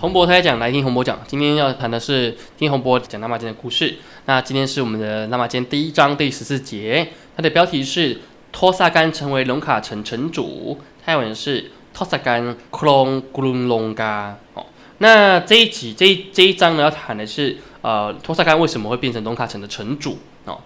[0.00, 1.20] 洪博开讲，来听洪博讲。
[1.26, 3.96] 今天要谈的是听洪博讲纳玛间的故事。
[4.24, 8.18] 那今天是我们的纳玛间第一章第十四节，它的标题是
[8.50, 14.38] 托萨干成为龙卡城城主，泰文是托萨干库隆咕隆隆嘎。
[14.54, 14.64] 哦，
[14.98, 20.58] 那这一集这这一章呢，要谈的是呃托萨干为什么会变成龙卡城的城主哦。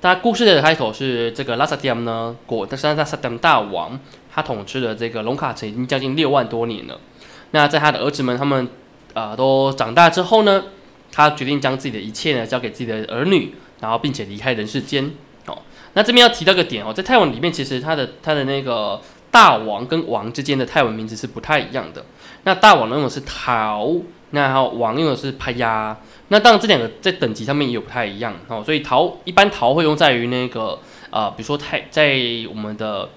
[0.00, 4.00] 它故事的开头是这个拉萨迪姆呢，果的是拉萨迪姆大王，
[4.32, 6.98] 他统治了这个龙卡城已经将近六万多年了。
[7.52, 8.68] 那在他的儿子们他们
[9.14, 10.64] 呃都长大之后呢，
[11.10, 15.12] 他决定将自己的一切呢交给自己的儿女，然后并且离开人世间。
[15.46, 15.58] 哦，
[15.94, 22.04] 那这边要提到个点哦，在泰文里面其实他的他的那个大王跟王之间的泰文名字是不太一样的。
[22.44, 23.90] 那大王用的是陶，
[24.30, 25.96] 那王用的是帕亚。
[26.28, 30.78] 那当然，这两个在等级上面也有不太一样哦，所以陶一般陶会用在于那个
[31.10, 32.16] 呃，比如说泰在
[32.48, 33.10] 我们的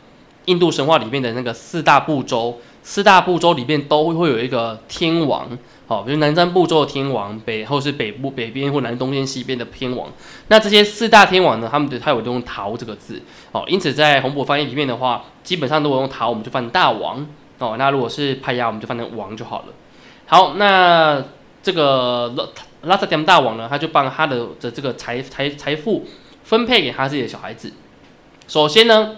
[0.46, 5.50] 印度神话里面的那个四大部洲，四大部洲里面都会有一个天王，
[5.88, 10.08] 好，比如南瞻部洲的天王，北或是北部北边或南东边西边的天王，
[10.50, 13.20] 那这些四大天王呢，他们的他有用桃这个字，
[13.52, 17.28] 哦，因此在红博翻译里面的话，基本上如果用桃，我们就翻大王，
[17.58, 19.66] 哦，那如果是派亚，我们就翻成王就好了。
[20.28, 21.24] 好，那
[21.64, 22.34] 这个。
[22.86, 26.06] 拉萨迪姆大王呢，他就帮他的的这个财财财富
[26.44, 27.74] 分配给他自己的小孩子。
[28.48, 29.16] 首先呢，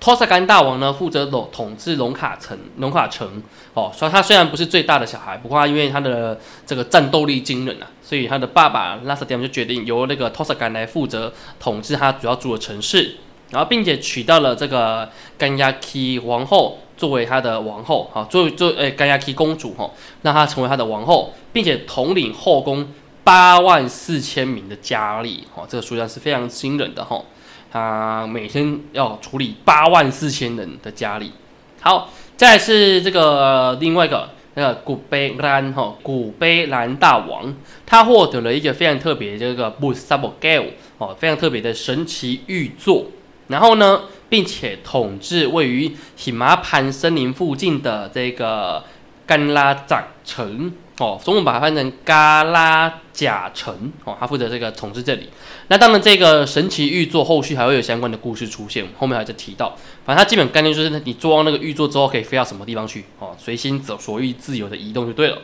[0.00, 3.42] 托萨干大王呢负责统统治龙卡城，龙卡城
[3.74, 13.16] 哦，所以他虽然不是最大的小孩，不过因为他的这个战斗力惊人啊，所以他的爸爸拉萨迪姆就决定由那个托萨干来负责统治他主要住的城市，
[13.50, 16.78] 然后并且娶到了这个甘亚基皇后。
[16.98, 19.88] 作为他的王后，好，作为做诶甘亚基公主，哈，
[20.22, 22.88] 让她成为他的王后，并且统领后宫
[23.22, 27.22] 八万四千名的佳丽，哈，这个数量是非常惊人的，哈，
[27.70, 31.32] 他每天要处理八万四千人的家里。
[31.80, 37.54] 好，再是这个另外一个那个古贝兰，哈，古贝兰大王，
[37.86, 40.66] 他获得了一个非常特别这个 b u s a b o g a l
[40.98, 43.06] 哦，非常特别的神奇玉座，
[43.48, 44.02] 然后呢？
[44.30, 48.84] 并且统治位于喜马潘森林附近的这个
[49.24, 55.30] 甘拉长城哦，中文把它翻成嘎拉贾城哦，他负责这个统治这里。
[55.68, 59.76] 那当然，这个神奇玉座后续还会有相关的故事出现，后面还在提到。
[60.04, 65.38] 反正它基本概念就是，你坐上那个玉座之后，可以飞到什么地方去哦，随心走所欲，自由的移动就对了。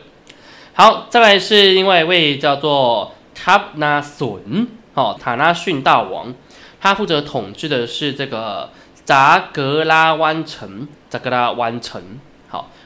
[0.73, 6.33] 好，再来是另外一位叫做塔纳隼哦，塔纳逊大王。
[6.81, 8.69] 他负责统治的是这个
[9.05, 12.19] 扎格拉湾城，扎格拉湾城。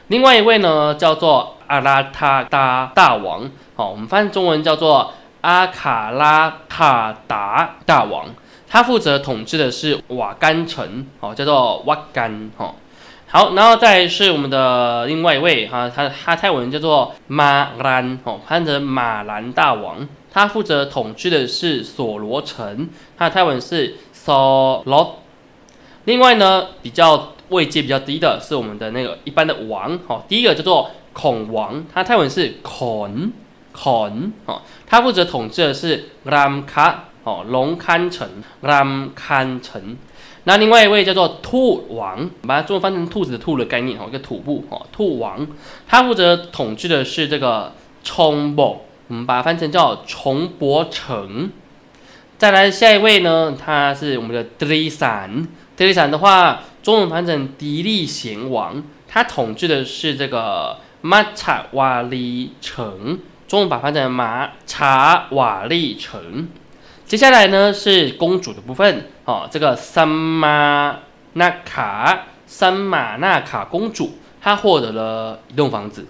[0.09, 3.47] 另外一位呢叫做阿拉塔达大王。
[3.75, 8.25] 好，我们翻译中文叫做阿卡拉塔达大王。
[8.68, 12.50] 他负责统治的是瓦干城，好，叫做瓦干。
[12.58, 12.74] 哈，
[13.28, 20.08] 好，然后再是我们的另外一位哈，他他泰文叫做马兰，哦，翻成马兰大王。
[20.31, 25.09] 他负责统治的是索罗城，他的泰文是 Solo。
[26.06, 33.32] 另外呢，比较位阶比较低的是我们的那个一般的王，好，第一个叫做孔王，他泰文是孔
[33.72, 38.28] 孔，哦，他负责统治的是 Ram 卡，哦，龙堪城
[38.64, 39.98] ，Ram 堪城。
[40.46, 45.46] 那另外一位叫做兔王，把它中文翻成兔子的兔的概念，哦，一个土部，哦，兔王，
[45.88, 47.74] 他负责统治的是这个
[48.04, 48.78] Chongbo。
[49.10, 51.52] 我们把它翻成叫重博城。
[52.38, 55.48] 再来下一位呢，他是我们的德里散。
[55.76, 66.48] 德里散的话，中文翻成迪利贤王，他统治的是这个马查瓦利城，中文把它翻成马查瓦利城。
[67.06, 71.00] 接下来呢是公主的部分，哦，这个三马
[71.34, 76.08] 纳卡三马纳卡公主，她获得了一栋房子，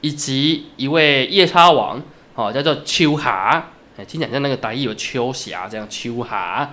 [0.00, 2.02] 以及一位夜叉王。
[2.38, 6.70] 哦，叫做秋霞，哎，听讲像那个打译有秋霞这样，秋霞，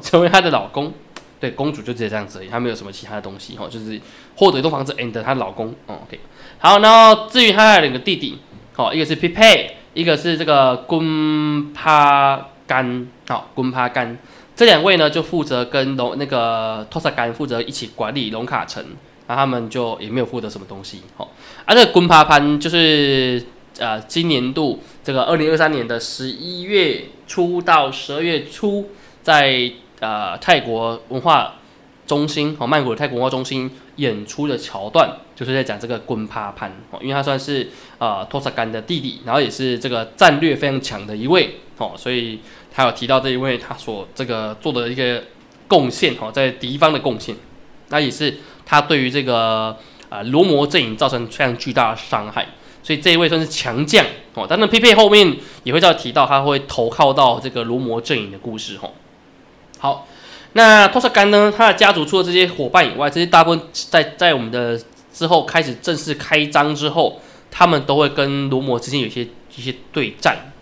[0.00, 0.92] 成为她的老公，
[1.40, 3.98] 对，公主就直接这样子，她没有什么其他的东西，哈，就是
[4.36, 6.20] 获得一栋房子，and 她老公，哦，OK，
[6.58, 8.38] 好，然后至于她的两个弟弟，
[8.74, 14.18] 好，一个是 p 佩，一个是这个昆帕干，好，昆帕干，
[14.54, 18.84] 这两位呢就负责跟龙那个托萨干负责一起管理龙卡城，
[19.26, 21.32] 那他们就也没有获得什么东西，好，
[21.64, 23.42] 而这个昆帕潘就是。
[23.78, 28.90] 呃，今年度这个二零二三年的十一月初到十二月初，
[29.22, 31.54] 在呃泰国文化
[32.06, 37.68] 中心哦，曼谷的泰国文化中心演出的桥段，就是在讲这个滚帕潘哦，因为他算是
[37.98, 42.40] 呃托萨干的弟弟，然后也是这个战略非常强的一位哦，所以
[42.72, 45.22] 他有提到这一位他所这个做的一个
[45.68, 47.36] 贡献哦，在敌方的贡献，
[47.90, 49.76] 那也是他对于这个
[50.08, 52.46] 呃罗摩阵营造成非常巨大的伤害。
[52.82, 54.02] 所以这一位算是强将
[54.32, 54.46] 哦。
[54.46, 58.90] 当然，佩佩后面也会再提到他会投靠到这个罗摩阵营的故事哦。
[59.80, 60.06] 好，
[60.52, 61.50] 那托萨干呢？
[61.56, 64.78] 他的家族除了这些伙伴以外，这些大部分在在我们的
[65.10, 67.18] 之后开始正式开张之后，
[67.50, 70.52] 他们都会跟罗摩之间有一些一些对战。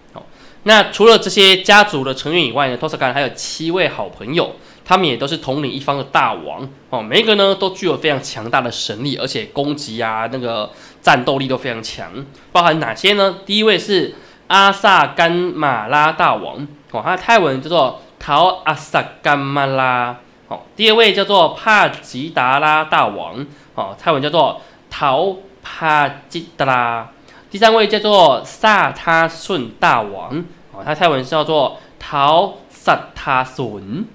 [0.65, 4.55] 那除了这些家族的成员以外呢，托萨干还有七位好朋友，
[4.85, 7.01] 他们也都是统领一方的大王哦。
[7.01, 12.13] 每一个呢都具有非常强大的神力，而且攻击啊那个战斗力都非常强。
[12.53, 13.39] 包含哪些呢？
[13.47, 14.15] 第一位是
[14.49, 16.57] 阿萨干马拉大王
[16.91, 20.17] 哦，他的泰文叫做陶阿萨干马拉
[20.49, 20.61] 哦。
[20.77, 24.61] 第二位叫做帕吉达拉大王哦，泰文叫做
[24.91, 27.09] 陶帕吉达拉。
[27.51, 30.45] 第三位叫做萨他顺大王。
[30.73, 34.07] 哦，他泰文是叫做陶萨他孙。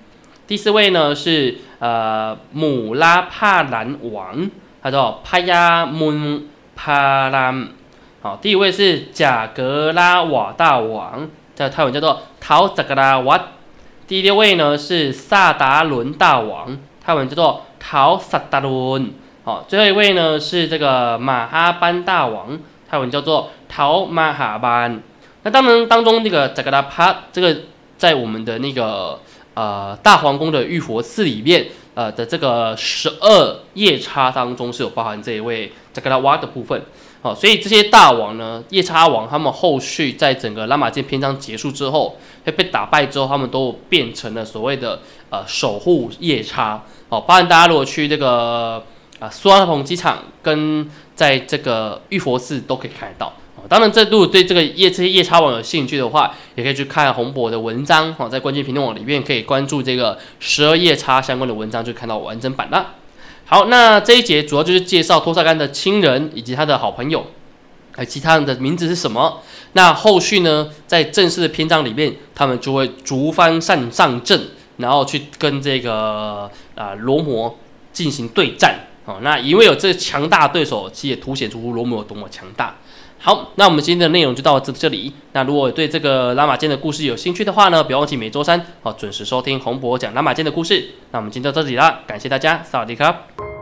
[0.46, 4.50] 第四位呢是呃姆拉帕兰王，
[4.82, 6.44] 他叫帕亚姆
[6.76, 7.70] 帕兰。
[8.22, 13.48] 好，第一位是贾格拉瓦大王，在泰文叫做陶贾格拉瓦。
[14.06, 19.12] 第六位呢是萨达伦大王，泰文叫做陶萨达伦。
[19.46, 22.60] 好，最后一位呢是这个马哈班大王，
[22.90, 25.02] 泰文叫做陶马哈班。
[25.44, 27.62] 那当然，当中那个扎格拉帕，这个
[27.98, 29.20] 在我们的那个
[29.54, 36.82] 呃大皇宫的玉佛寺里面，呃的这个十二夜叉当中是有包含这一位扎格拉瓦的部分。
[37.24, 45.00] 好，所以这些大王呢，夜叉王他们后续在整个拉玛剑篇章结束之后，会被打败之后，他们都变成了所谓的
[45.30, 46.84] 呃守护夜叉。
[47.08, 48.84] 好，包含大家如果去这个
[49.20, 50.86] 啊苏阿蓬机场跟
[51.16, 53.32] 在这个玉佛寺都可以看得到。
[53.70, 62.96] 当然，这如果对这个夜这些夜叉王有兴趣的话，也可以去看洪博的文章哈，在关键评论网里面可以关注这个十二夜叉相关的文章，就看到完整版了。
[63.46, 67.28] 好，那这一节主要就是介绍托萨干的亲人以及他的好朋友，
[67.92, 69.42] 还有，其他人的名字是什么？
[69.74, 74.40] 那后续呢，在正式的篇章里面，他们就会逐番上上阵，
[74.78, 77.58] 然后去跟这个啊罗摩
[77.92, 78.88] 进行对战。
[79.06, 82.78] 哦，那因为有这强大对手，其实也凸显出罗摩有多么强大。
[83.26, 85.14] 好，那我们今天的内容就到这这里。
[85.32, 90.90] 那如果对这个拉马坚的故事有兴趣的话呢，不要忘记每周三哦准时收听洪博讲拉马坚的故事。
[91.12, 93.53] 那我们今天到这里啦，感谢大家，萨瓦迪卡。